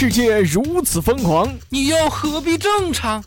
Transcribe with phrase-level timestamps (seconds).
[0.00, 3.22] 世界如此疯狂，你又何必正常？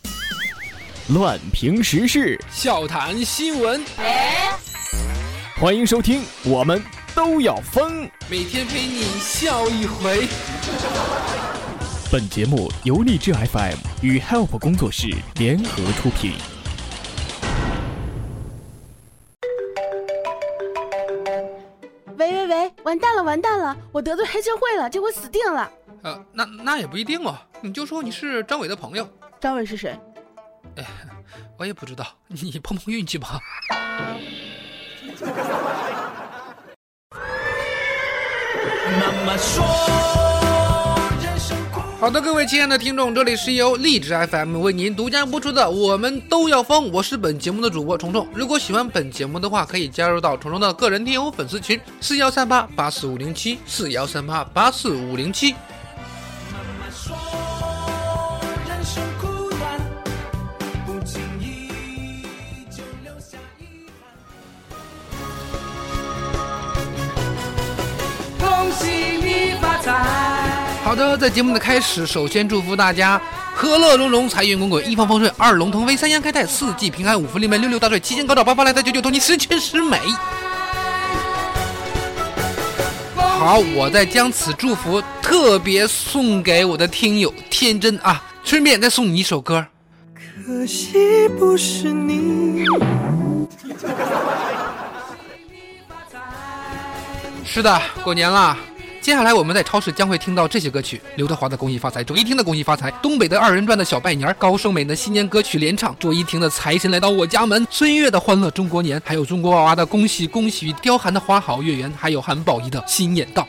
[1.09, 3.85] 乱评时事，笑谈新闻，
[5.61, 6.83] 欢迎收听，我们
[7.13, 8.09] 都要疯。
[8.27, 10.27] 每天陪你笑一回。
[12.11, 16.33] 本节目由荔枝 FM 与 Help 工作室联合出品。
[22.17, 25.69] 喂喂喂，完蛋了完蛋了，我得罪黑社会了，这回死定了。
[26.03, 29.07] 呃，那那也不一定哦，你就说你是张伟的朋友。
[29.39, 29.97] 张伟是谁？
[30.75, 30.85] 哎，
[31.57, 33.39] 我也不知道，你碰碰运气吧。
[38.99, 39.63] 妈妈说。
[42.01, 48.27] 好的，各位亲爱的听众，这里是由荔枝 FM 为您独家播出的《我们都要疯》，我是本节目的主播虫虫。
[48.33, 55.55] 如果喜欢本节目的话，可以加入到虫虫的个人听友粉丝群：四幺三八八四五零七四幺三八八四五零七。
[70.93, 73.19] 好的，在节目的开始，首先祝福大家
[73.55, 79.99] 和乐融融，财源滚滚，一帆风顺，二龙腾飞，三阳开泰，四季平安，五福临门，六六大顺，七星高照，八方来财，九九同心，十全十美。
[83.15, 89.65] 好，我再将此祝福特别送给我的听友天真啊，顺便再送你一首歌。
[90.45, 92.65] 可惜不是你。
[97.43, 98.55] 是的，过年了。
[99.03, 113.45] 接下来我们在超市将会听到这些歌曲：刘德华的《恭喜发财》，周一婷的《恭喜发财》，东北的二人转的小拜年，高胜美的新年歌曲联唱，卓依婷的《财神来到我家门》，孙悦的《欢乐中国年》，还有中国娃娃的《恭喜恭喜》，刁寒的《花好月圆》，还有韩宝仪的《心眼到》。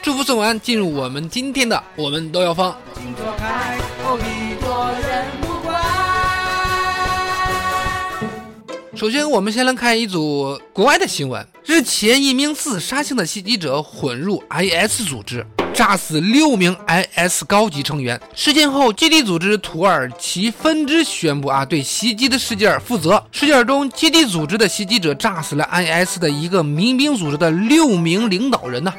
[0.00, 2.72] 祝福送完，进入我们今天的，我们都要放。
[9.00, 11.42] 首先，我们先来看一组国外的新闻。
[11.64, 18.20] 日前，一名自杀性的袭击者混入 IS 组织，炸死六名 IS 高级成员。
[18.34, 23.24] 事件后，基地组织土耳其分支宣布啊，对袭击的事件负责。
[23.32, 28.92] 事件中，基地组织的袭击者炸死了 IS 的一个民兵组织的六名领导人呢。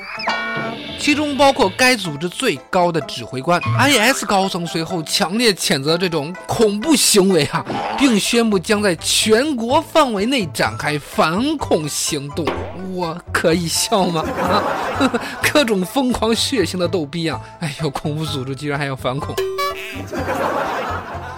[1.01, 3.59] 其中包括该组织最高的指挥官。
[3.59, 7.65] IS 高层随后强烈谴责这种恐怖行为啊，
[7.97, 12.45] 并宣布将在全国范围内展开反恐行动。
[12.93, 14.23] 我可以笑吗？
[14.39, 14.61] 啊，
[15.51, 17.41] 各种疯狂血腥的逗逼啊！
[17.61, 19.33] 哎呦，恐怖组织居然还要反恐！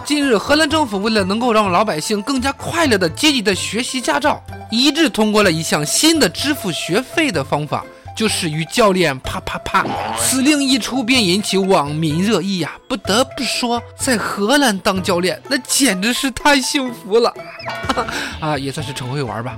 [0.04, 7.86] 近日，荷兰政府为了能够让老百姓更加快乐的、积极的学习驾照，一致通过了一项新的支付学费的方法。
[8.16, 9.86] 就是与教练啪啪啪，
[10.20, 12.72] 此令一出便引起网民热议呀！
[12.88, 17.34] 不得不说，在荷兰当教练那简直是太幸福了，
[18.40, 19.58] 啊，也算是成会玩吧。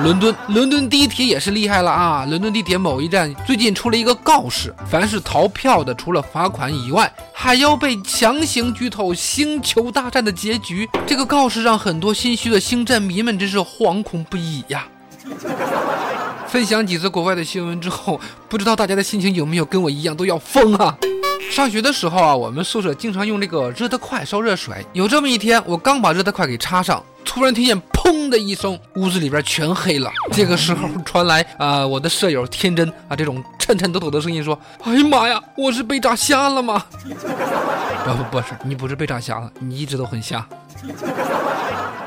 [0.00, 2.24] 伦敦，伦敦地铁也是厉害了啊！
[2.28, 10.88] 伦敦地铁某一站最近出了一个告示，凡是逃票的，除了罚款以外，还要被强行剧透《星球大战》的结局。
[11.06, 14.86] 这个告示让很多心虚的星战迷们真是惶恐不已呀。
[16.48, 20.96] 分享几次国外的新闻之后， 不知道大家的心情有没有跟我一样都要疯啊？
[21.50, 24.84] 上学的时候啊，我们宿舍经常用这个热得快烧热水。
[24.92, 30.10] 有这么一天，我刚把热得快给插上，突然听见砰的一声，屋子里边全黑了。
[30.32, 36.84] 这个时候传来啊，我的舍友天真啊这种颤颤抖抖的声音说：“哎呀妈呀，我是被炸瞎了吗？”
[38.04, 40.46] 不不不是，你不是被炸瞎了，你一直都很瞎。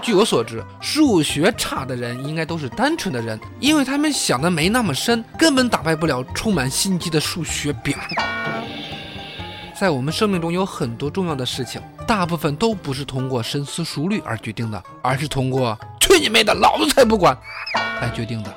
[0.01, 7.95] 据我所知，数学差的人应该都是单纯的人，因为他们想的没那么深，根本打败不了充满心机的数学表。
[9.79, 17.37] 在我们生命中有很多重要的事情，大部分都不是通过深思熟虑而决定的，而是通过“去你妹的，老子才不管”
[18.01, 18.55] 来决定的。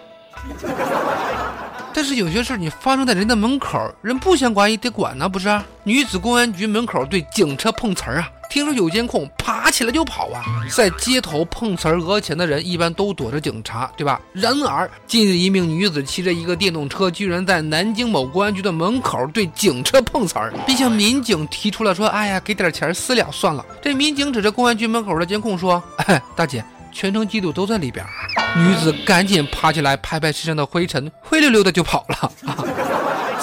[1.93, 5.61] 但是有些事你发生在人的门口，人不想管也得管呢，不是？
[5.83, 8.31] 女子公安局门口对警车碰瓷儿啊！
[8.55, 10.41] 听说有监控，爬起来就跑啊！
[10.73, 14.21] 在街头碰瓷儿讹钱的人，一般都躲着警察，对吧？
[14.33, 28.07] 然而，近日一名女子骑着一个电动车，居然在南京某公安局的门口对警车碰瓷儿，并向民警提出了说：“哎呀，给点钱私了算了。”这民警指着公安局门口的监控说：“哎，大姐，全程记录都在里边。”
[28.57, 32.33] 女子赶紧爬起来，拍拍身上的灰尘，灰溜溜的就跑了。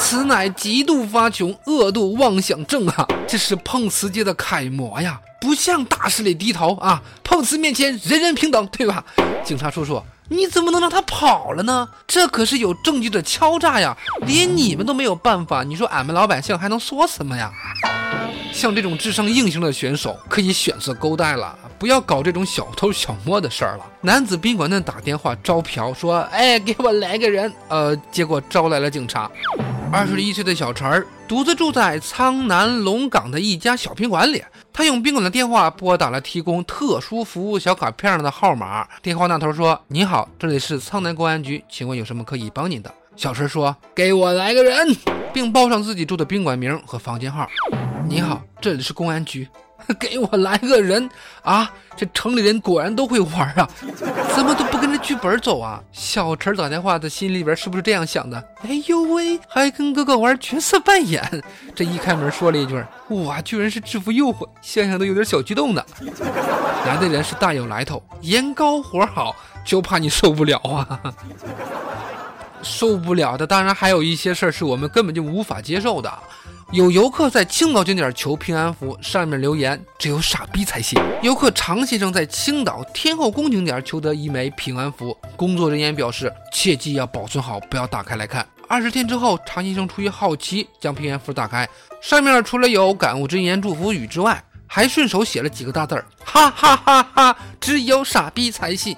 [0.02, 3.08] 此乃极度发穷、恶度妄想症啊！
[3.28, 5.22] 这是碰瓷界的楷模呀！
[5.40, 7.02] 不向大势力低头啊！
[7.24, 9.06] 碰瓷面前人人平等，对吧？
[9.44, 11.88] 警察叔叔，你怎么能让他跑了呢？
[12.08, 13.96] 这可是有证据的敲诈呀！
[14.26, 17.52] 连你们都没有办法，你说俺们老百姓还能说什么呀？
[18.52, 23.86] 像这种智商硬性的选手，可以选择勾带了，不要搞这种小偷小摸的事儿了。
[24.02, 29.32] 男子宾馆内打电话招嫖，说：“哎，给我来个人。”呃，结果招来了警察。
[29.94, 34.42] 二十一岁的小陈儿独自住在苍南龙岗的一家小宾馆里，
[34.72, 38.88] 他用宾馆的电话拨打了提供特殊服务小卡片上的号码。
[39.02, 44.96] 电话那头说：“你好，这里是苍南公安局，请问有什么可以帮您的？”小陈说：“给我来个人。”
[45.34, 47.46] 并报上自己住的宾馆名和房间号。
[48.08, 49.48] 你好，这里是公安局，
[50.00, 51.10] 给我来个人
[51.44, 51.72] 啊！
[51.98, 53.68] 这城里人果然都会玩啊，
[54.36, 55.82] 怎么都不跟着剧本走啊？
[55.92, 58.38] 小陈打电话的心里边是不是这样想的？
[58.64, 61.44] 哎呦喂，还跟哥哥玩角色扮演，
[61.76, 62.82] 这一开门说了一句
[63.26, 65.84] ：“哇，居然是制服诱惑！”想想都有点小激动呢。
[66.88, 69.36] 来的人是大有来头，颜高活好，
[69.66, 71.00] 就怕你受不了啊！
[72.64, 76.12] 受不了的，当然还有一些事儿是我们根本就无法接受的。
[76.72, 80.98] 有游客在青岛景点求平安符，上面留言只有傻逼才信。
[81.22, 88.48] 游客常先生在青岛天后宫景点求得一枚平安符，工作人员表示切记要保存好，不要打开来看。
[88.70, 91.68] 二十天之后，常先生出于好奇将平安符打开，
[92.02, 98.96] 上面除了有感悟真言祝福语之外，还顺手写了几个大字儿：哈哈哈哈，只有傻逼才信。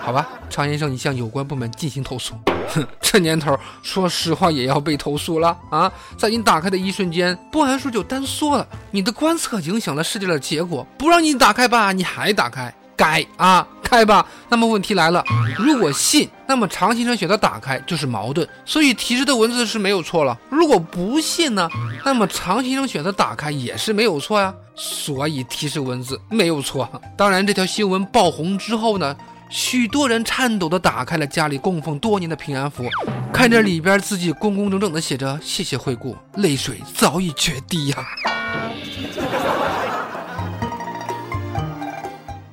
[0.00, 2.36] 好吧，常先生，你向有关部门进行投诉。
[2.70, 5.90] 哼， 这年头，说实话也要被投诉了啊！
[6.16, 10.86] 在你打开的一瞬间，波函数就单缩了，你的观测影响了试卷的结果。
[10.96, 14.26] 不让你打开吧，你还打开，改啊，开吧。
[14.48, 15.24] 那么问题来了，
[15.58, 20.38] 如果信，那么常先生选择打开就是矛盾，所以提示的文字是没有错了。
[20.48, 21.68] 如果不信呢，
[22.04, 26.88] 那么常先生选择打开也是没有错呀，所以提示文字没有错。
[27.16, 29.16] 当然，这条新闻爆红之后呢？
[29.50, 32.88] 许多人颤抖地打开了家里供奉多年的平安符，
[33.32, 37.96] 看着里边字迹工工整整地写着“谢谢惠顾”，泪水早已决堤呀。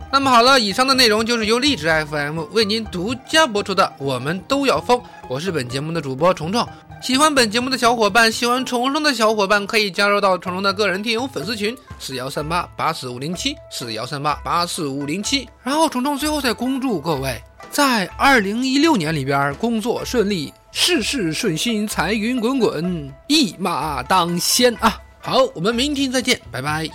[0.09, 4.97] 那么好了，以上的内容就是由荔枝 FM 为您独家播出的《我们都要疯》，
[5.29, 6.65] 我是本节目的主播虫虫。
[7.01, 15.47] 喜欢本节目的小伙伴，喜欢虫虫的小伙伴可以加入到虫虫的个人听友粉丝群，四幺三八八四五零七，四幺三八八四五零七。
[15.61, 17.39] 然后虫虫最后再恭祝各位，
[17.69, 24.97] 在二零一六年里边工作顺利，事事顺心，财源滚滚，一马当先啊！
[25.21, 26.89] 好，我们明天再见，拜拜。